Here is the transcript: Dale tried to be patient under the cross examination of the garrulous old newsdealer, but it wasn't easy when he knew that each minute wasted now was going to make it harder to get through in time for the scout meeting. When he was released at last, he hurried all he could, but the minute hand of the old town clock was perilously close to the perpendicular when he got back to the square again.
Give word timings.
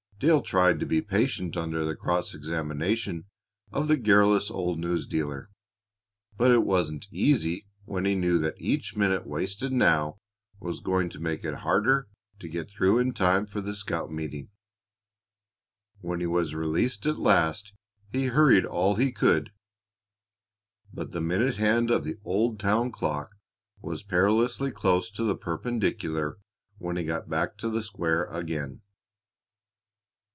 Dale 0.23 0.43
tried 0.43 0.79
to 0.79 0.85
be 0.85 1.01
patient 1.01 1.57
under 1.57 1.83
the 1.83 1.95
cross 1.95 2.35
examination 2.35 3.25
of 3.71 3.87
the 3.87 3.97
garrulous 3.97 4.51
old 4.51 4.77
newsdealer, 4.77 5.47
but 6.37 6.51
it 6.51 6.63
wasn't 6.63 7.07
easy 7.09 7.65
when 7.85 8.05
he 8.05 8.13
knew 8.13 8.37
that 8.37 8.61
each 8.61 8.95
minute 8.95 9.25
wasted 9.25 9.73
now 9.73 10.19
was 10.59 10.79
going 10.79 11.09
to 11.09 11.19
make 11.19 11.43
it 11.43 11.55
harder 11.65 12.07
to 12.37 12.47
get 12.47 12.69
through 12.69 12.99
in 12.99 13.13
time 13.13 13.47
for 13.47 13.61
the 13.61 13.75
scout 13.75 14.11
meeting. 14.11 14.49
When 16.01 16.19
he 16.19 16.27
was 16.27 16.53
released 16.53 17.07
at 17.07 17.17
last, 17.17 17.73
he 18.11 18.25
hurried 18.27 18.63
all 18.67 18.97
he 18.97 19.11
could, 19.11 19.51
but 20.93 21.13
the 21.13 21.19
minute 21.21 21.55
hand 21.57 21.89
of 21.89 22.03
the 22.03 22.17
old 22.23 22.59
town 22.59 22.91
clock 22.91 23.31
was 23.81 24.03
perilously 24.03 24.69
close 24.69 25.09
to 25.09 25.23
the 25.23 25.35
perpendicular 25.35 26.37
when 26.77 26.95
he 26.95 27.05
got 27.05 27.27
back 27.27 27.57
to 27.57 27.69
the 27.71 27.81
square 27.81 28.25
again. 28.25 28.81